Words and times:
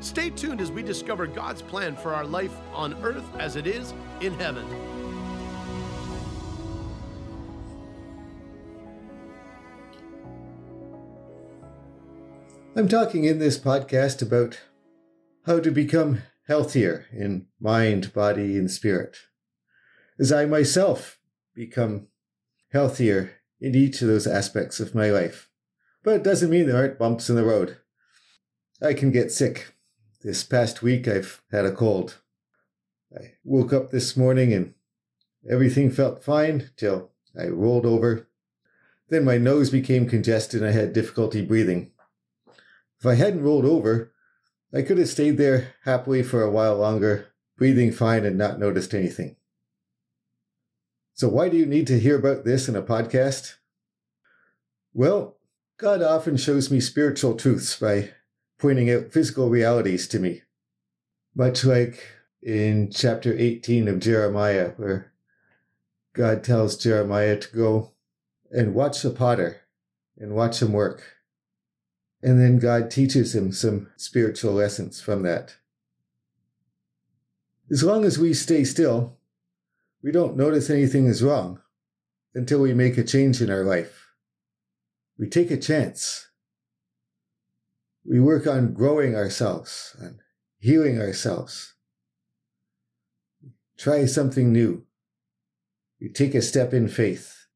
Stay 0.00 0.30
tuned 0.30 0.62
as 0.62 0.72
we 0.72 0.82
discover 0.82 1.26
God's 1.26 1.60
plan 1.60 1.94
for 1.94 2.14
our 2.14 2.24
life 2.24 2.56
on 2.72 2.94
earth 3.02 3.24
as 3.38 3.56
it 3.56 3.66
is 3.66 3.92
in 4.22 4.32
heaven. 4.34 4.66
I'm 12.74 12.88
talking 12.88 13.24
in 13.24 13.40
this 13.40 13.58
podcast 13.58 14.22
about 14.22 14.60
how 15.44 15.60
to 15.60 15.70
become 15.70 16.22
healthier 16.46 17.06
in 17.12 17.46
mind, 17.60 18.14
body, 18.14 18.56
and 18.56 18.70
spirit. 18.70 19.18
As 20.18 20.32
I 20.32 20.46
myself 20.46 21.18
become 21.54 22.06
healthier 22.72 23.32
in 23.60 23.74
each 23.74 24.00
of 24.00 24.08
those 24.08 24.26
aspects 24.26 24.80
of 24.80 24.94
my 24.94 25.10
life. 25.10 25.50
But 26.02 26.14
it 26.14 26.22
doesn't 26.22 26.48
mean 26.48 26.66
there 26.66 26.76
aren't 26.76 26.98
bumps 26.98 27.28
in 27.28 27.36
the 27.36 27.44
road. 27.44 27.76
I 28.80 28.94
can 28.94 29.10
get 29.10 29.30
sick. 29.30 29.74
This 30.22 30.44
past 30.44 30.82
week 30.82 31.08
I've 31.08 31.40
had 31.50 31.64
a 31.64 31.72
cold. 31.72 32.18
I 33.14 33.32
woke 33.42 33.72
up 33.72 33.90
this 33.90 34.18
morning 34.18 34.52
and 34.52 34.74
everything 35.50 35.90
felt 35.90 36.22
fine 36.22 36.70
till 36.76 37.10
I 37.38 37.46
rolled 37.46 37.86
over. 37.86 38.28
Then 39.08 39.24
my 39.24 39.38
nose 39.38 39.70
became 39.70 40.06
congested 40.06 40.60
and 40.60 40.68
I 40.68 40.72
had 40.72 40.92
difficulty 40.92 41.40
breathing. 41.40 41.92
If 42.98 43.06
I 43.06 43.14
hadn't 43.14 43.42
rolled 43.42 43.64
over, 43.64 44.12
I 44.74 44.82
could 44.82 44.98
have 44.98 45.08
stayed 45.08 45.38
there 45.38 45.74
happily 45.84 46.22
for 46.22 46.42
a 46.42 46.50
while 46.50 46.76
longer, 46.76 47.28
breathing 47.56 47.90
fine 47.90 48.26
and 48.26 48.36
not 48.36 48.60
noticed 48.60 48.94
anything. 48.94 49.36
So, 51.14 51.28
why 51.28 51.48
do 51.48 51.56
you 51.56 51.66
need 51.66 51.86
to 51.86 51.98
hear 51.98 52.18
about 52.18 52.44
this 52.44 52.68
in 52.68 52.76
a 52.76 52.82
podcast? 52.82 53.54
Well, 54.92 55.38
God 55.78 56.02
often 56.02 56.36
shows 56.36 56.70
me 56.70 56.78
spiritual 56.78 57.36
truths 57.36 57.74
by 57.78 58.10
pointing 58.60 58.90
out 58.90 59.10
physical 59.10 59.48
realities 59.48 60.06
to 60.08 60.18
me. 60.18 60.42
Much 61.34 61.64
like 61.64 62.06
in 62.42 62.90
chapter 62.90 63.36
18 63.36 63.88
of 63.88 63.98
Jeremiah, 63.98 64.72
where 64.76 65.12
God 66.12 66.44
tells 66.44 66.76
Jeremiah 66.76 67.38
to 67.38 67.56
go 67.56 67.92
and 68.50 68.74
watch 68.74 69.02
the 69.02 69.10
potter 69.10 69.62
and 70.18 70.34
watch 70.34 70.60
him 70.60 70.72
work. 70.72 71.16
And 72.22 72.38
then 72.38 72.58
God 72.58 72.90
teaches 72.90 73.34
him 73.34 73.52
some 73.52 73.90
spiritual 73.96 74.52
lessons 74.52 75.00
from 75.00 75.22
that. 75.22 75.56
As 77.70 77.82
long 77.82 78.04
as 78.04 78.18
we 78.18 78.34
stay 78.34 78.64
still, 78.64 79.16
we 80.02 80.12
don't 80.12 80.36
notice 80.36 80.68
anything 80.68 81.06
is 81.06 81.22
wrong 81.22 81.60
until 82.34 82.60
we 82.60 82.74
make 82.74 82.98
a 82.98 83.04
change 83.04 83.40
in 83.40 83.48
our 83.50 83.64
life. 83.64 84.08
We 85.18 85.28
take 85.28 85.50
a 85.50 85.56
chance 85.56 86.29
we 88.04 88.20
work 88.20 88.46
on 88.46 88.72
growing 88.72 89.14
ourselves 89.14 89.96
and 90.00 90.18
healing 90.58 91.00
ourselves. 91.00 91.74
Try 93.76 94.04
something 94.06 94.52
new. 94.52 94.84
We 96.00 96.08
take 96.08 96.34
a 96.34 96.42
step 96.42 96.72
in 96.72 96.88
faith. 96.88 97.46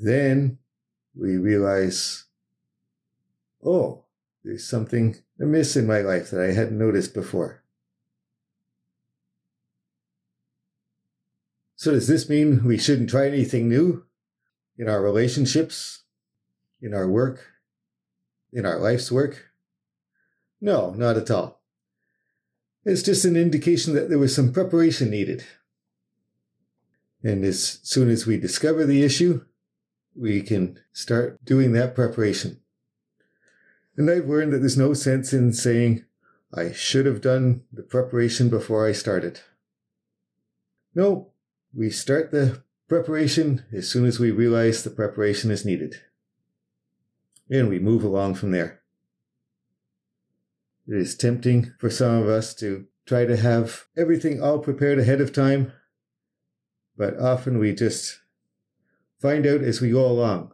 Then 0.00 0.58
we 1.14 1.36
realize, 1.36 2.24
oh, 3.64 4.04
there's 4.44 4.66
something 4.66 5.16
amiss 5.40 5.76
in 5.76 5.86
my 5.86 6.00
life 6.00 6.30
that 6.30 6.40
I 6.40 6.52
hadn't 6.52 6.78
noticed 6.78 7.14
before. 7.14 7.62
So, 11.76 11.92
does 11.92 12.08
this 12.08 12.28
mean 12.28 12.64
we 12.64 12.78
shouldn't 12.78 13.10
try 13.10 13.26
anything 13.26 13.68
new 13.68 14.04
in 14.78 14.88
our 14.88 15.02
relationships, 15.02 16.04
in 16.80 16.94
our 16.94 17.08
work, 17.08 17.55
in 18.52 18.66
our 18.66 18.78
life's 18.78 19.12
work? 19.12 19.50
No, 20.60 20.90
not 20.90 21.16
at 21.16 21.30
all. 21.30 21.60
It's 22.84 23.02
just 23.02 23.24
an 23.24 23.36
indication 23.36 23.94
that 23.94 24.08
there 24.08 24.18
was 24.18 24.34
some 24.34 24.52
preparation 24.52 25.10
needed. 25.10 25.44
And 27.22 27.44
as 27.44 27.80
soon 27.82 28.08
as 28.08 28.26
we 28.26 28.38
discover 28.38 28.86
the 28.86 29.02
issue, 29.02 29.44
we 30.14 30.40
can 30.42 30.78
start 30.92 31.44
doing 31.44 31.72
that 31.72 31.94
preparation. 31.94 32.60
And 33.96 34.10
I've 34.10 34.28
learned 34.28 34.52
that 34.52 34.58
there's 34.58 34.76
no 34.76 34.94
sense 34.94 35.32
in 35.32 35.52
saying, 35.52 36.04
I 36.54 36.72
should 36.72 37.06
have 37.06 37.20
done 37.20 37.62
the 37.72 37.82
preparation 37.82 38.48
before 38.48 38.86
I 38.86 38.92
started. 38.92 39.40
No, 40.94 41.32
we 41.74 41.90
start 41.90 42.30
the 42.30 42.62
preparation 42.88 43.64
as 43.72 43.88
soon 43.88 44.06
as 44.06 44.20
we 44.20 44.30
realize 44.30 44.84
the 44.84 44.90
preparation 44.90 45.50
is 45.50 45.64
needed 45.64 45.96
and 47.50 47.68
we 47.68 47.78
move 47.78 48.02
along 48.02 48.34
from 48.34 48.50
there. 48.50 48.80
It 50.88 50.96
is 50.96 51.16
tempting 51.16 51.72
for 51.78 51.90
some 51.90 52.14
of 52.14 52.28
us 52.28 52.54
to 52.56 52.86
try 53.06 53.24
to 53.24 53.36
have 53.36 53.84
everything 53.96 54.42
all 54.42 54.58
prepared 54.58 54.98
ahead 54.98 55.20
of 55.20 55.32
time, 55.32 55.72
but 56.96 57.18
often 57.18 57.58
we 57.58 57.74
just 57.74 58.20
find 59.20 59.46
out 59.46 59.62
as 59.62 59.80
we 59.80 59.90
go 59.90 60.04
along 60.04 60.52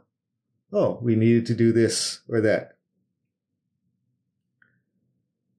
oh, 0.73 0.99
we 1.03 1.15
needed 1.15 1.47
to 1.47 1.55
do 1.55 1.73
this 1.73 2.21
or 2.29 2.41
that. 2.41 2.77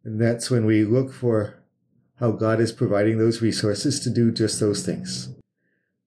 And 0.03 0.19
that's 0.19 0.49
when 0.51 0.65
we 0.65 0.83
look 0.83 1.13
for 1.13 1.63
how 2.19 2.31
God 2.31 2.59
is 2.59 2.71
providing 2.71 3.17
those 3.17 3.41
resources 3.41 3.99
to 4.01 4.09
do 4.09 4.31
just 4.31 4.59
those 4.59 4.85
things. 4.85 5.29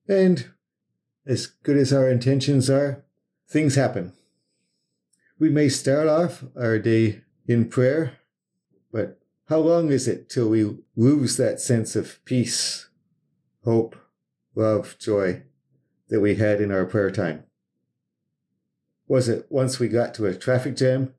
And 0.09 0.51
as 1.27 1.47
good 1.47 1.77
as 1.77 1.93
our 1.93 2.09
intentions 2.09 2.69
are, 2.69 3.05
things 3.49 3.75
happen. 3.75 4.13
We 5.39 5.51
may 5.51 5.69
start 5.69 6.09
off 6.09 6.45
our 6.59 6.79
day 6.79 7.21
in 7.47 7.69
prayer, 7.69 8.19
but 8.91 9.19
how 9.51 9.59
long 9.59 9.91
is 9.91 10.09
it 10.09 10.31
till 10.31 10.49
we 10.49 10.79
lose 10.97 11.37
that 11.37 11.61
sense 11.61 11.95
of 11.95 12.25
peace, 12.25 12.89
hope, 13.63 13.97
love, 14.55 14.97
joy 14.99 15.43
that 16.09 16.21
we 16.21 16.37
had 16.37 16.63
in 16.63 16.73
our 16.73 16.87
prayer 16.87 17.11
time? 17.11 17.45
Was 19.07 19.29
it 19.29 19.45
once 19.51 19.79
we 19.79 19.89
got 19.89 20.15
to 20.15 20.25
a 20.25 20.35
traffic 20.35 20.75
jam, 20.75 21.13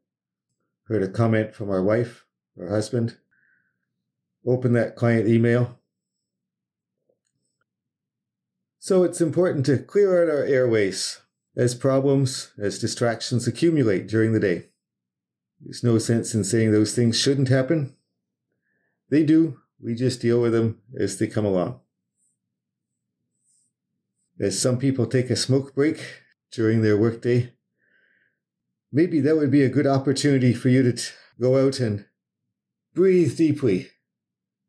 heard 0.87 1.03
a 1.03 1.07
comment 1.07 1.53
from 1.53 1.69
our 1.69 1.83
wife 1.83 2.25
or 2.57 2.69
husband, 2.69 3.17
open 4.43 4.73
that 4.73 4.95
client 4.95 5.27
email? 5.27 5.77
So 8.79 9.03
it's 9.03 9.21
important 9.21 9.67
to 9.67 9.77
clear 9.77 10.23
out 10.23 10.29
our 10.29 10.43
airways 10.43 11.21
as 11.57 11.73
problems, 11.73 12.53
as 12.59 12.77
distractions 12.77 13.47
accumulate 13.47 14.07
during 14.07 14.31
the 14.31 14.39
day. 14.39 14.67
There's 15.59 15.83
no 15.83 15.97
sense 15.97 16.35
in 16.35 16.43
saying 16.43 16.71
those 16.71 16.93
things 16.93 17.19
shouldn't 17.19 17.49
happen. 17.49 17.95
They 19.09 19.23
do. 19.23 19.59
We 19.81 19.95
just 19.95 20.21
deal 20.21 20.39
with 20.39 20.53
them 20.53 20.79
as 20.99 21.17
they 21.17 21.25
come 21.25 21.45
along. 21.45 21.79
As 24.39 24.59
some 24.61 24.77
people 24.77 25.07
take 25.07 25.31
a 25.31 25.35
smoke 25.35 25.73
break 25.73 26.21
during 26.51 26.83
their 26.83 26.95
workday, 26.95 27.53
maybe 28.91 29.19
that 29.21 29.35
would 29.35 29.49
be 29.49 29.63
a 29.63 29.69
good 29.69 29.87
opportunity 29.87 30.53
for 30.53 30.69
you 30.69 30.83
to 30.83 30.93
t- 30.93 31.11
go 31.41 31.65
out 31.65 31.79
and 31.79 32.05
breathe 32.93 33.35
deeply. 33.35 33.89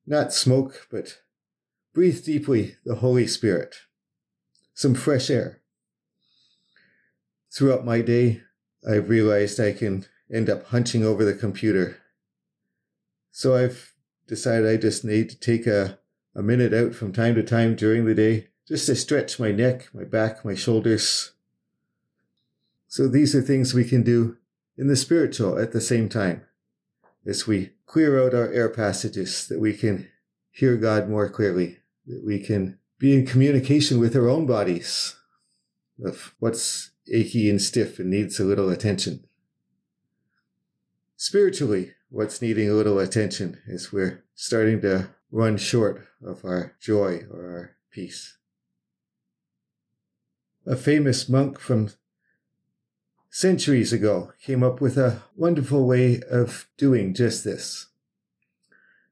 Not 0.07 0.33
smoke, 0.33 0.87
but 0.91 1.19
breathe 1.93 2.25
deeply 2.25 2.77
the 2.87 2.97
Holy 2.97 3.27
Spirit. 3.27 3.77
Some 4.73 4.95
fresh 4.95 5.29
air 5.29 5.58
throughout 7.51 7.85
my 7.85 8.01
day, 8.01 8.43
I've 8.89 9.09
realized 9.09 9.61
I 9.61 9.73
can 9.73 10.07
end 10.33 10.51
up 10.51 10.67
hunching 10.67 11.05
over 11.05 11.25
the 11.25 11.35
computer. 11.35 11.99
So 13.31 13.57
I've 13.57 13.95
decided 14.27 14.69
I 14.69 14.77
just 14.77 15.05
need 15.05 15.31
to 15.31 15.39
take 15.39 15.67
a, 15.67 15.99
a 16.35 16.43
minute 16.43 16.75
out 16.75 16.95
from 16.95 17.13
time 17.13 17.35
to 17.37 17.43
time 17.43 17.75
during 17.75 18.05
the 18.05 18.15
day 18.15 18.49
just 18.67 18.87
to 18.87 18.95
stretch 18.95 19.41
my 19.41 19.51
neck, 19.51 19.89
my 19.95 20.05
back, 20.05 20.45
my 20.45 20.55
shoulders. 20.55 21.33
So 22.87 23.09
these 23.09 23.35
are 23.35 23.43
things 23.43 23.73
we 23.73 23.85
can 23.85 24.03
do 24.03 24.37
in 24.77 24.89
the 24.89 24.97
spiritual 24.97 25.59
at 25.59 25.73
the 25.73 25.81
same 25.81 26.09
time 26.09 26.43
as 27.27 27.47
we 27.47 27.71
clear 27.87 28.25
out 28.25 28.35
our 28.35 28.51
air 28.53 28.69
passages, 28.69 29.47
that 29.49 29.61
we 29.61 29.75
can 29.75 30.09
hear 30.51 30.77
God 30.77 31.09
more 31.09 31.29
clearly, 31.29 31.79
that 32.07 32.23
we 32.25 32.39
can 32.39 32.79
be 32.99 33.15
in 33.15 33.27
communication 33.27 33.99
with 33.99 34.17
our 34.17 34.29
own 34.29 34.47
bodies 34.47 35.17
of 36.05 36.35
what's 36.39 36.91
achy 37.13 37.49
and 37.49 37.61
stiff 37.61 37.99
and 37.99 38.11
needs 38.11 38.39
a 38.39 38.45
little 38.45 38.71
attention. 38.71 39.25
Spiritually, 41.17 41.93
what's 42.11 42.41
needing 42.41 42.71
a 42.71 42.75
little 42.75 42.99
attention 42.99 43.61
is 43.67 43.93
we're 43.93 44.25
starting 44.35 44.81
to 44.83 45.11
run 45.31 45.57
short 45.57 46.07
of 46.25 46.45
our 46.45 46.77
joy 46.81 47.23
or 47.31 47.51
our 47.51 47.77
peace. 47.91 48.37
A 50.67 50.77
famous 50.77 51.29
monk 51.29 51.59
from 51.59 51.91
centuries 53.31 53.93
ago 53.93 54.33
came 54.41 54.63
up 54.63 54.81
with 54.81 54.97
a 54.97 55.23
wonderful 55.37 55.87
way 55.87 56.21
of 56.31 56.69
doing 56.77 57.15
just 57.15 57.45
this. 57.45 57.87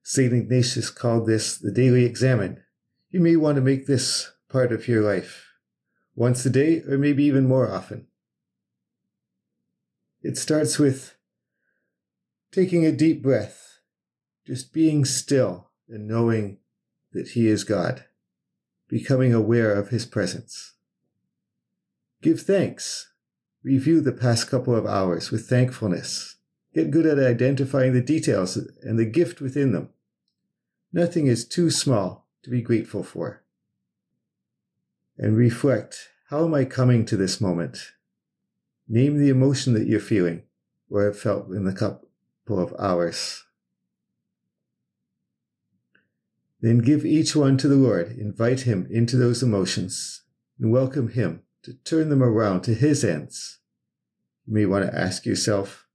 St. 0.03 0.33
Ignatius 0.33 0.91
called 0.91 1.27
this 1.27 1.59
the 1.59 1.73
daily 1.73 2.05
examen. 2.05 2.63
You 3.11 3.21
may 3.21 3.37
want 3.37 3.57
to 3.57 3.63
make 3.63 3.87
this 3.87 4.31
part 4.49 4.71
of 4.71 4.87
your 4.87 5.03
life 5.03 5.46
once 6.17 6.45
a 6.47 6.51
day 6.51 6.83
or 6.89 6.99
maybe 6.99 7.23
even 7.25 7.47
more 7.47 7.71
often. 7.71 8.07
It 10.23 10.37
starts 10.37 10.79
with 10.79 11.15
taking 12.51 12.85
a 12.85 12.91
deep 12.91 13.23
breath, 13.23 13.79
just 14.45 14.73
being 14.73 15.05
still 15.05 15.71
and 15.89 16.09
knowing 16.09 16.59
that 17.13 17.29
He 17.29 17.47
is 17.47 17.63
God, 17.63 18.07
becoming 18.89 19.33
aware 19.33 19.73
of 19.73 19.91
His 19.91 20.07
presence. 20.07 20.73
Give 22.23 22.41
thanks. 22.41 23.13
Review 23.63 24.01
the 24.01 24.13
past 24.13 24.49
couple 24.49 24.75
of 24.75 24.87
hours 24.87 25.31
with 25.31 25.49
thankfulness. 25.49 26.37
Get 26.75 26.91
good 26.91 27.07
at 27.07 27.19
identifying 27.19 27.93
the 27.93 28.01
details 28.01 28.57
and 28.83 28.99
the 28.99 29.05
gift 29.05 29.41
within 29.41 29.73
them. 29.73 29.91
Nothing 30.93 31.27
is 31.27 31.47
too 31.47 31.71
small 31.71 32.27
to 32.43 32.51
be 32.51 32.63
grateful 32.63 33.03
for. 33.03 33.43
And 35.19 35.37
reflect 35.37 36.09
how 36.29 36.45
am 36.45 36.55
I 36.55 36.65
coming 36.65 37.05
to 37.07 37.17
this 37.17 37.41
moment? 37.41 37.93
Name 38.89 39.19
the 39.19 39.29
emotion 39.29 39.75
that 39.75 39.87
you're 39.87 40.01
feeling 40.01 40.43
or 40.91 41.05
have 41.05 41.19
felt 41.19 41.49
in 41.49 41.65
the 41.65 41.73
couple 41.73 42.09
of 42.49 42.75
hours. 42.79 43.45
Then 46.61 46.79
give 46.79 47.05
each 47.05 47.37
one 47.37 47.57
to 47.59 47.69
the 47.69 47.77
Lord, 47.77 48.13
invite 48.13 48.61
Him 48.61 48.89
into 48.91 49.17
those 49.17 49.43
emotions, 49.43 50.23
and 50.59 50.73
welcome 50.73 51.09
Him 51.09 51.43
to 51.63 51.75
turn 51.75 52.09
them 52.09 52.23
around 52.23 52.63
to 52.63 52.75
His 52.75 53.05
ends. 53.05 53.59
You 54.47 54.55
may 54.55 54.67
want 54.67 54.85
to 54.85 54.99
ask 54.99 55.27
yourself 55.27 55.87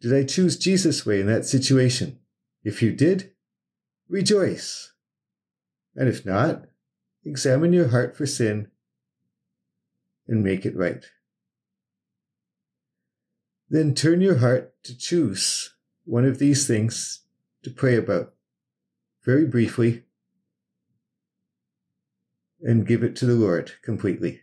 Did 0.00 0.14
I 0.14 0.24
choose 0.24 0.56
Jesus' 0.56 1.06
way 1.06 1.20
in 1.20 1.26
that 1.26 1.46
situation? 1.46 2.20
If 2.62 2.82
you 2.82 2.92
did, 2.92 3.32
rejoice. 4.08 4.92
And 5.94 6.08
if 6.08 6.26
not, 6.26 6.66
examine 7.26 7.72
your 7.72 7.88
heart 7.88 8.16
for 8.16 8.24
sin 8.24 8.68
and 10.28 10.44
make 10.44 10.64
it 10.64 10.76
right. 10.76 11.04
Then 13.68 13.94
turn 13.94 14.20
your 14.20 14.36
heart 14.36 14.74
to 14.84 14.96
choose 14.96 15.74
one 16.04 16.24
of 16.24 16.38
these 16.38 16.66
things 16.66 17.22
to 17.64 17.70
pray 17.70 17.96
about 17.96 18.32
very 19.24 19.44
briefly 19.44 20.04
and 22.62 22.86
give 22.86 23.02
it 23.02 23.16
to 23.16 23.26
the 23.26 23.34
Lord 23.34 23.72
completely. 23.82 24.42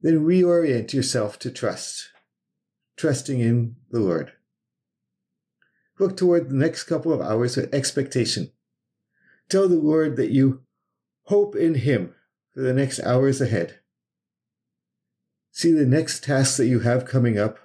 Then 0.00 0.24
reorient 0.24 0.94
yourself 0.94 1.38
to 1.40 1.50
trust, 1.50 2.08
trusting 2.96 3.38
in 3.38 3.76
the 3.90 4.00
Lord. 4.00 4.32
Look 5.98 6.16
toward 6.16 6.48
the 6.48 6.56
next 6.56 6.84
couple 6.84 7.12
of 7.12 7.20
hours 7.20 7.56
with 7.56 7.72
expectation. 7.74 8.50
Tell 9.54 9.68
the 9.68 9.76
Lord 9.76 10.16
that 10.16 10.32
you 10.32 10.62
hope 11.26 11.54
in 11.54 11.76
Him 11.76 12.12
for 12.52 12.60
the 12.60 12.74
next 12.74 12.98
hours 12.98 13.40
ahead. 13.40 13.78
See 15.52 15.70
the 15.70 15.86
next 15.86 16.24
tasks 16.24 16.56
that 16.56 16.66
you 16.66 16.80
have 16.80 17.04
coming 17.04 17.38
up 17.38 17.60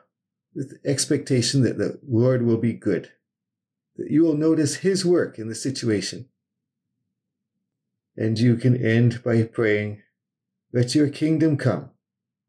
with 0.54 0.78
expectation 0.86 1.64
that 1.64 1.80
the 1.80 2.00
Lord 2.08 2.44
will 2.44 2.60
be 2.60 2.74
good, 2.74 3.10
that 3.96 4.12
you 4.12 4.22
will 4.22 4.36
notice 4.36 4.76
His 4.76 5.04
work 5.04 5.40
in 5.40 5.48
the 5.48 5.56
situation. 5.56 6.30
And 8.16 8.38
you 8.38 8.56
can 8.56 8.78
end 8.78 9.24
by 9.24 9.42
praying, 9.42 10.04
Let 10.72 10.94
your 10.94 11.10
kingdom 11.10 11.58
come, 11.58 11.90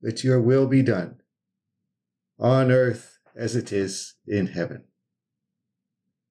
let 0.03 0.23
your 0.23 0.39
will 0.39 0.67
be 0.67 0.83
done, 0.83 1.23
on 2.39 2.71
earth 2.71 3.19
as 3.35 3.57
it 3.57 3.73
is 3.73 4.17
in 4.27 4.49
heaven. 4.49 4.85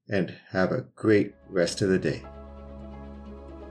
And 0.07 0.35
have 0.51 0.71
a 0.71 0.85
great 0.95 1.33
rest 1.49 1.81
of 1.81 1.89
the 1.89 1.97
day. 1.97 2.23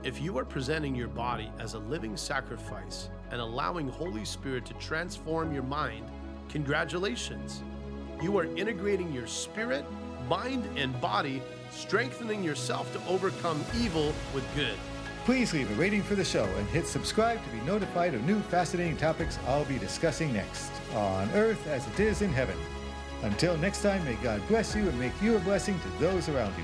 If 0.01 0.21
you 0.21 0.37
are 0.37 0.45
presenting 0.45 0.95
your 0.95 1.09
body 1.09 1.51
as 1.59 1.73
a 1.73 1.79
living 1.79 2.15
sacrifice 2.15 3.09
and 3.31 3.41
allowing 3.41 3.89
Holy 3.89 4.23
Spirit 4.23 4.65
to 4.67 4.73
transform 4.75 5.53
your 5.53 5.63
mind, 5.63 6.05
congratulations. 6.47 7.61
You 8.21 8.37
are 8.39 8.45
integrating 8.55 9.11
your 9.11 9.27
spirit, 9.27 9.83
mind, 10.29 10.65
and 10.77 10.99
body, 11.01 11.41
strengthening 11.69 12.41
yourself 12.41 12.93
to 12.93 13.07
overcome 13.09 13.61
evil 13.77 14.13
with 14.33 14.45
good. 14.55 14.75
Please 15.25 15.53
leave 15.53 15.69
a 15.69 15.73
rating 15.73 16.01
for 16.01 16.15
the 16.15 16.23
show 16.23 16.45
and 16.45 16.67
hit 16.69 16.87
subscribe 16.87 17.43
to 17.43 17.49
be 17.49 17.59
notified 17.65 18.13
of 18.13 18.23
new 18.23 18.39
fascinating 18.43 18.95
topics 18.95 19.37
I'll 19.47 19.65
be 19.65 19.77
discussing 19.77 20.31
next 20.31 20.71
on 20.95 21.29
earth 21.31 21.67
as 21.67 21.85
it 21.85 21.99
is 21.99 22.21
in 22.21 22.31
heaven. 22.31 22.55
Until 23.23 23.57
next 23.57 23.81
time, 23.81 24.05
may 24.05 24.15
God 24.15 24.41
bless 24.47 24.73
you 24.77 24.87
and 24.87 24.97
make 24.97 25.21
you 25.21 25.35
a 25.35 25.39
blessing 25.39 25.77
to 25.77 25.89
those 25.99 26.29
around 26.29 26.57
you. 26.57 26.63